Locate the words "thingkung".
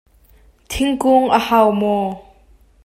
0.69-1.27